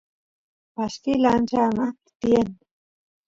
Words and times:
pashkil 0.75 1.23
ancha 1.33 1.57
anaqpi 1.67 2.09
tiyan 2.19 2.49